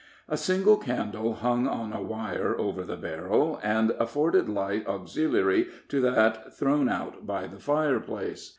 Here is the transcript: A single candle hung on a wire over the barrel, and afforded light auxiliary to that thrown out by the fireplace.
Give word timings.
A 0.27 0.35
single 0.35 0.77
candle 0.77 1.31
hung 1.35 1.67
on 1.67 1.93
a 1.93 2.01
wire 2.01 2.55
over 2.57 2.83
the 2.83 2.95
barrel, 2.97 3.59
and 3.61 3.91
afforded 3.99 4.49
light 4.49 4.87
auxiliary 4.87 5.67
to 5.89 6.01
that 6.01 6.55
thrown 6.57 6.89
out 6.89 7.27
by 7.27 7.45
the 7.45 7.59
fireplace. 7.59 8.49